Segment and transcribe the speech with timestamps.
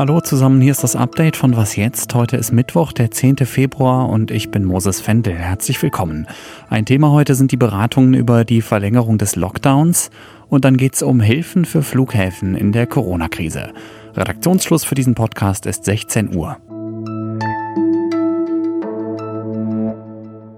[0.00, 2.14] Hallo zusammen, hier ist das Update von Was jetzt?
[2.14, 3.36] Heute ist Mittwoch, der 10.
[3.36, 5.34] Februar und ich bin Moses Fendel.
[5.34, 6.26] Herzlich willkommen.
[6.70, 10.08] Ein Thema heute sind die Beratungen über die Verlängerung des Lockdowns
[10.48, 13.74] und dann geht es um Hilfen für Flughäfen in der Corona-Krise.
[14.16, 16.56] Redaktionsschluss für diesen Podcast ist 16 Uhr.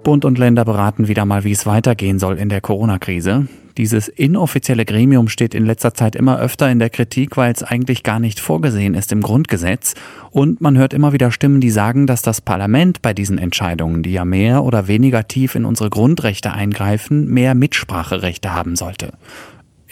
[0.04, 3.48] Bund und Länder beraten wieder mal, wie es weitergehen soll in der Corona-Krise.
[3.78, 8.02] Dieses inoffizielle Gremium steht in letzter Zeit immer öfter in der Kritik, weil es eigentlich
[8.02, 9.94] gar nicht vorgesehen ist im Grundgesetz.
[10.30, 14.12] Und man hört immer wieder Stimmen, die sagen, dass das Parlament bei diesen Entscheidungen, die
[14.12, 19.12] ja mehr oder weniger tief in unsere Grundrechte eingreifen, mehr Mitspracherechte haben sollte.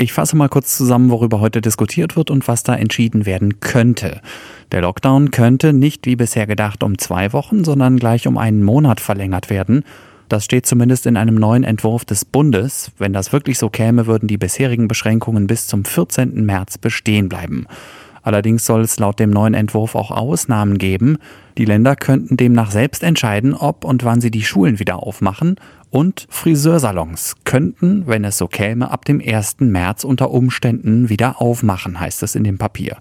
[0.01, 4.23] Ich fasse mal kurz zusammen, worüber heute diskutiert wird und was da entschieden werden könnte.
[4.73, 9.01] Der Lockdown könnte nicht wie bisher gedacht um zwei Wochen, sondern gleich um einen Monat
[9.01, 9.84] verlängert werden.
[10.30, 12.93] Das steht zumindest in einem neuen Entwurf des Bundes.
[12.98, 16.47] Wenn das wirklich so käme, würden die bisherigen Beschränkungen bis zum 14.
[16.47, 17.66] März bestehen bleiben.
[18.23, 21.19] Allerdings soll es laut dem neuen Entwurf auch Ausnahmen geben.
[21.58, 25.56] Die Länder könnten demnach selbst entscheiden, ob und wann sie die Schulen wieder aufmachen.
[25.91, 29.56] Und Friseursalons könnten, wenn es so käme, ab dem 1.
[29.58, 32.98] März unter Umständen wieder aufmachen, heißt es in dem Papier.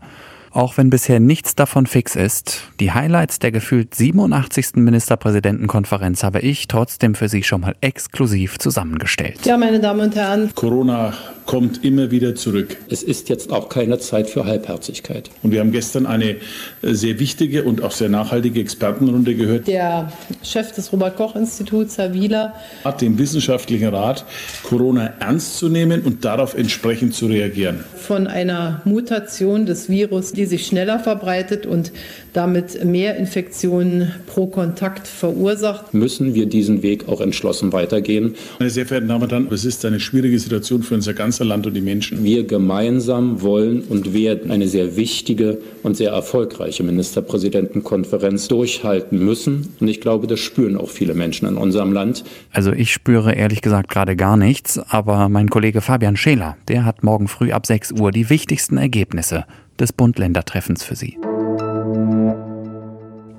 [0.51, 4.75] Auch wenn bisher nichts davon fix ist, die Highlights der gefühlt 87.
[4.75, 9.45] Ministerpräsidentenkonferenz habe ich trotzdem für Sie schon mal exklusiv zusammengestellt.
[9.45, 10.49] Ja, meine Damen und Herren.
[10.55, 11.13] Corona
[11.49, 12.77] kommt immer wieder zurück.
[12.89, 15.31] Es ist jetzt auch keine Zeit für Halbherzigkeit.
[15.41, 16.35] Und wir haben gestern eine
[16.83, 19.67] sehr wichtige und auch sehr nachhaltige Expertenrunde gehört.
[19.67, 20.13] Der
[20.43, 22.53] Chef des Robert-Koch-Instituts, Herr Wieler,
[22.85, 24.25] hat den wissenschaftlichen Rat,
[24.61, 27.83] Corona ernst zu nehmen und darauf entsprechend zu reagieren.
[27.95, 31.91] Von einer Mutation des Virus, die sich schneller verbreitet und
[32.31, 38.35] damit mehr Infektionen pro Kontakt verursacht, müssen wir diesen Weg auch entschlossen weitergehen.
[38.57, 41.67] Meine sehr verehrten Damen und Herren, es ist eine schwierige Situation für unser ganzes Land
[41.67, 42.23] und die Menschen.
[42.23, 49.73] Wir gemeinsam wollen und werden eine sehr wichtige und sehr erfolgreiche Ministerpräsidentenkonferenz durchhalten müssen.
[49.81, 52.23] Und ich glaube, das spüren auch viele Menschen in unserem Land.
[52.53, 57.03] Also ich spüre ehrlich gesagt gerade gar nichts, aber mein Kollege Fabian Scheler, der hat
[57.03, 59.43] morgen früh ab 6 Uhr die wichtigsten Ergebnisse
[59.79, 61.17] des Bund-Länder-Treffens für Sie.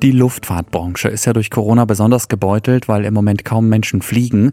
[0.02, 4.52] Die Luftfahrtbranche ist ja durch Corona besonders gebeutelt, weil im Moment kaum Menschen fliegen.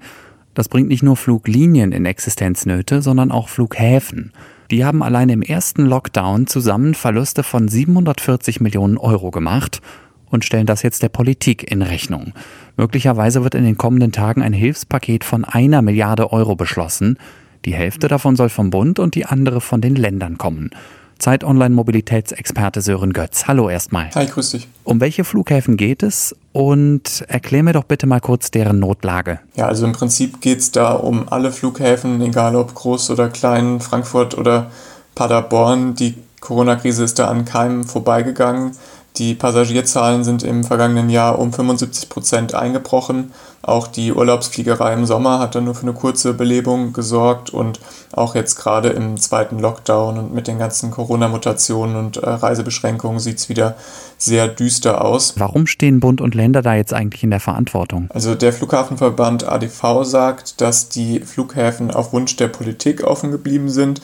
[0.53, 4.33] Das bringt nicht nur Fluglinien in Existenznöte, sondern auch Flughäfen.
[4.71, 9.81] Die haben allein im ersten Lockdown zusammen Verluste von 740 Millionen Euro gemacht
[10.29, 12.33] und stellen das jetzt der Politik in Rechnung.
[12.75, 17.17] Möglicherweise wird in den kommenden Tagen ein Hilfspaket von einer Milliarde Euro beschlossen.
[17.63, 20.71] Die Hälfte davon soll vom Bund und die andere von den Ländern kommen.
[21.19, 23.47] Zeit Online Mobilitätsexperte Sören Götz.
[23.47, 24.09] Hallo erstmal.
[24.15, 24.67] Hi, grüß dich.
[24.83, 29.39] Um welche Flughäfen geht es und erklär mir doch bitte mal kurz deren Notlage.
[29.55, 33.79] Ja, also im Prinzip geht es da um alle Flughäfen, egal ob groß oder klein,
[33.79, 34.71] Frankfurt oder
[35.15, 35.95] Paderborn.
[35.95, 38.71] Die Corona-Krise ist da an keinem vorbeigegangen.
[39.17, 43.31] Die Passagierzahlen sind im vergangenen Jahr um 75 Prozent eingebrochen.
[43.63, 47.79] Auch die Urlaubsfliegerei im Sommer hat dann nur für eine kurze Belebung gesorgt und
[48.13, 53.39] auch jetzt gerade im zweiten Lockdown und mit den ganzen Corona-Mutationen und äh, Reisebeschränkungen sieht
[53.39, 53.75] es wieder
[54.17, 55.33] sehr düster aus.
[55.37, 58.09] Warum stehen Bund und Länder da jetzt eigentlich in der Verantwortung?
[58.13, 64.01] Also der Flughafenverband ADV sagt, dass die Flughäfen auf Wunsch der Politik offen geblieben sind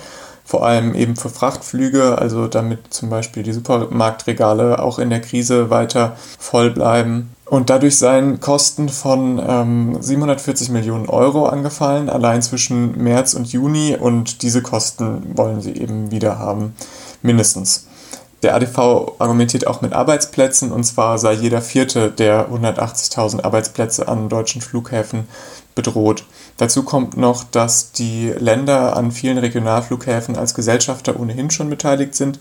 [0.54, 5.72] vor allem eben für Frachtflüge, also damit zum Beispiel die Supermarktregale auch in der Krise
[5.72, 7.32] weiter voll bleiben.
[7.46, 13.98] Und dadurch seien Kosten von ähm, 740 Millionen Euro angefallen, allein zwischen März und Juni.
[14.00, 16.76] Und diese Kosten wollen sie eben wieder haben,
[17.24, 17.88] mindestens.
[18.44, 24.28] Der ADV argumentiert auch mit Arbeitsplätzen, und zwar sei jeder vierte der 180.000 Arbeitsplätze an
[24.28, 25.30] deutschen Flughäfen
[25.76, 26.26] bedroht.
[26.58, 32.38] Dazu kommt noch, dass die Länder an vielen Regionalflughäfen als Gesellschafter ohnehin schon beteiligt sind.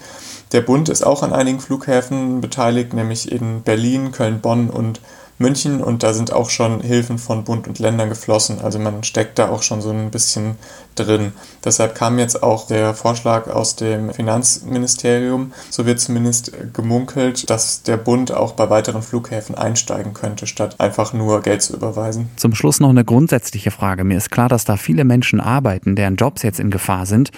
[0.51, 5.01] Der Bund ist auch an einigen Flughäfen beteiligt, nämlich in Berlin, Köln, Bonn und
[5.43, 8.61] München und da sind auch schon Hilfen von Bund und Ländern geflossen.
[8.63, 10.57] Also man steckt da auch schon so ein bisschen
[10.95, 11.33] drin.
[11.65, 15.53] Deshalb kam jetzt auch der Vorschlag aus dem Finanzministerium.
[15.69, 21.13] So wird zumindest gemunkelt, dass der Bund auch bei weiteren Flughäfen einsteigen könnte, statt einfach
[21.13, 22.31] nur Geld zu überweisen.
[22.37, 24.05] Zum Schluss noch eine grundsätzliche Frage.
[24.05, 27.31] Mir ist klar, dass da viele Menschen arbeiten, deren Jobs jetzt in Gefahr sind.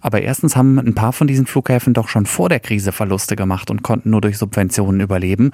[0.00, 3.70] Aber erstens haben ein paar von diesen Flughäfen doch schon vor der Krise Verluste gemacht
[3.70, 5.52] und konnten nur durch Subventionen überleben.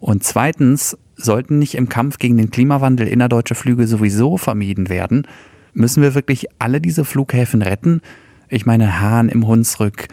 [0.00, 5.26] Und zweitens sollten nicht im Kampf gegen den Klimawandel innerdeutsche Flüge sowieso vermieden werden.
[5.72, 8.02] Müssen wir wirklich alle diese Flughäfen retten?
[8.48, 10.08] Ich meine Hahn im Hunsrück,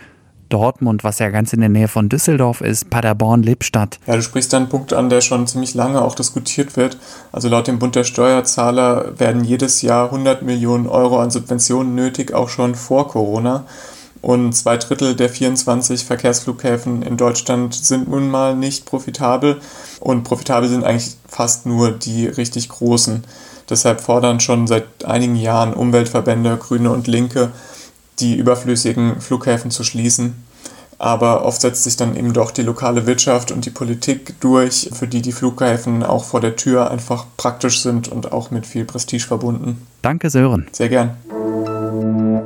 [0.49, 3.99] Dortmund, was ja ganz in der Nähe von Düsseldorf ist, Paderborn, Lippstadt.
[4.07, 6.97] Ja, du sprichst da einen Punkt an, der schon ziemlich lange auch diskutiert wird.
[7.31, 12.33] Also laut dem Bund der Steuerzahler werden jedes Jahr 100 Millionen Euro an Subventionen nötig,
[12.33, 13.65] auch schon vor Corona.
[14.21, 19.61] Und zwei Drittel der 24 Verkehrsflughäfen in Deutschland sind nun mal nicht profitabel.
[19.99, 23.23] Und profitabel sind eigentlich fast nur die richtig großen.
[23.69, 27.51] Deshalb fordern schon seit einigen Jahren Umweltverbände, Grüne und Linke,
[28.19, 30.43] die überflüssigen Flughäfen zu schließen.
[30.97, 35.07] Aber oft setzt sich dann eben doch die lokale Wirtschaft und die Politik durch, für
[35.07, 39.23] die die Flughäfen auch vor der Tür einfach praktisch sind und auch mit viel Prestige
[39.23, 39.87] verbunden.
[40.01, 40.67] Danke, Sören.
[40.73, 41.15] Sehr gern.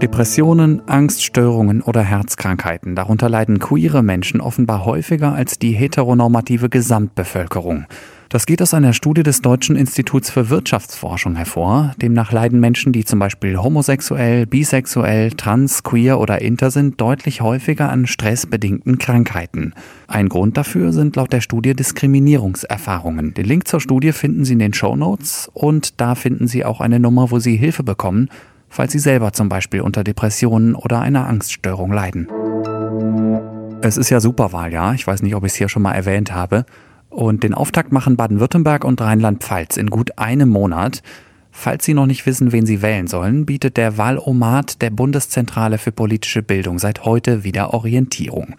[0.02, 2.96] Depressionen, Angststörungen oder Herzkrankheiten.
[2.96, 7.86] Darunter leiden queere Menschen offenbar häufiger als die heteronormative Gesamtbevölkerung.
[8.34, 11.94] Das geht aus einer Studie des Deutschen Instituts für Wirtschaftsforschung hervor.
[12.02, 17.92] Demnach leiden Menschen, die zum Beispiel homosexuell, bisexuell, trans, queer oder inter sind, deutlich häufiger
[17.92, 19.74] an stressbedingten Krankheiten.
[20.08, 23.36] Ein Grund dafür sind laut der Studie Diskriminierungserfahrungen.
[23.36, 26.82] Den Link zur Studie finden Sie in den Show Notes und da finden Sie auch
[26.82, 28.30] eine Nummer, wo Sie Hilfe bekommen,
[28.74, 32.28] falls Sie selber zum Beispiel unter Depressionen oder einer Angststörung leiden.
[33.82, 36.66] Es ist ja Superwahljahr, ich weiß nicht, ob ich es hier schon mal erwähnt habe.
[37.10, 41.04] Und den Auftakt machen Baden-Württemberg und Rheinland-Pfalz in gut einem Monat.
[41.52, 45.92] Falls Sie noch nicht wissen, wen Sie wählen sollen, bietet der Wahlomat der Bundeszentrale für
[45.92, 48.56] politische Bildung seit heute wieder Orientierung.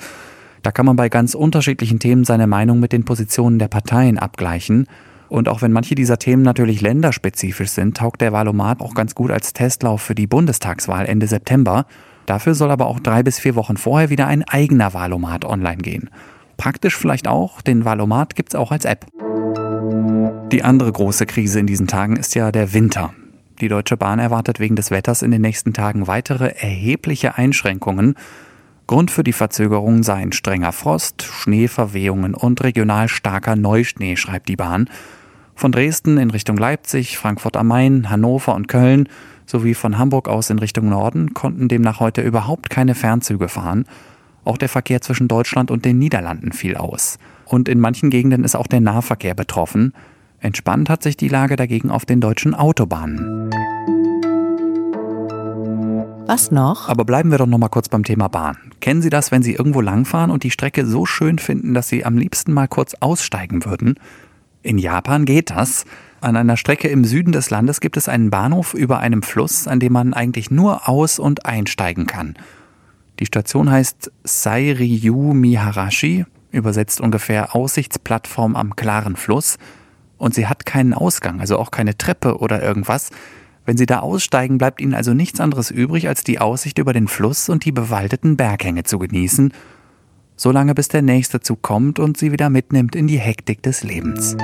[0.62, 4.86] Da kann man bei ganz unterschiedlichen Themen seine Meinung mit den Positionen der Parteien abgleichen
[5.34, 9.32] und auch wenn manche dieser Themen natürlich länderspezifisch sind, taugt der Valomat auch ganz gut
[9.32, 11.86] als Testlauf für die Bundestagswahl Ende September.
[12.24, 16.08] Dafür soll aber auch drei bis vier Wochen vorher wieder ein eigener Valomat online gehen.
[16.56, 17.84] Praktisch vielleicht auch, den
[18.36, 19.06] gibt es auch als App.
[20.52, 23.12] Die andere große Krise in diesen Tagen ist ja der Winter.
[23.60, 28.14] Die Deutsche Bahn erwartet wegen des Wetters in den nächsten Tagen weitere erhebliche Einschränkungen.
[28.86, 34.88] Grund für die Verzögerung seien strenger Frost, Schneeverwehungen und regional starker Neuschnee, schreibt die Bahn.
[35.54, 39.08] Von Dresden in Richtung Leipzig, Frankfurt am Main, Hannover und Köln
[39.46, 43.84] sowie von Hamburg aus in Richtung Norden konnten demnach heute überhaupt keine Fernzüge fahren.
[44.44, 47.18] Auch der Verkehr zwischen Deutschland und den Niederlanden fiel aus.
[47.46, 49.92] Und in manchen Gegenden ist auch der Nahverkehr betroffen.
[50.40, 53.50] Entspannt hat sich die Lage dagegen auf den deutschen Autobahnen.
[56.26, 56.88] Was noch?
[56.88, 58.56] Aber bleiben wir doch noch mal kurz beim Thema Bahn.
[58.80, 62.04] Kennen Sie das, wenn Sie irgendwo langfahren und die Strecke so schön finden, dass Sie
[62.04, 63.96] am liebsten mal kurz aussteigen würden?
[64.64, 65.84] In Japan geht das.
[66.22, 69.78] An einer Strecke im Süden des Landes gibt es einen Bahnhof über einem Fluss, an
[69.78, 72.34] dem man eigentlich nur aus- und einsteigen kann.
[73.20, 79.58] Die Station heißt Sairyu Miharashi, übersetzt ungefähr Aussichtsplattform am klaren Fluss.
[80.16, 83.10] Und sie hat keinen Ausgang, also auch keine Treppe oder irgendwas.
[83.66, 87.08] Wenn Sie da aussteigen, bleibt Ihnen also nichts anderes übrig, als die Aussicht über den
[87.08, 89.52] Fluss und die bewaldeten Berghänge zu genießen,
[90.36, 94.36] solange bis der nächste Zug kommt und Sie wieder mitnimmt in die Hektik des Lebens.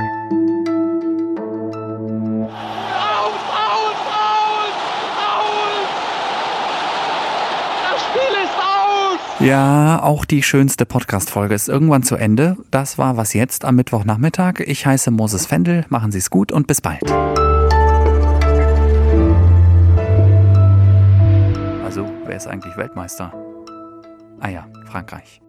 [9.39, 12.59] Ja, auch die schönste Podcast-Folge ist irgendwann zu Ende.
[12.71, 14.61] Das war was jetzt am Mittwochnachmittag.
[14.61, 15.87] Ich heiße Moses Fendel.
[15.89, 17.11] Machen Sie es gut und bis bald.
[22.41, 23.33] ist eigentlich Weltmeister?
[24.41, 25.43] Ah ja, Frankreich.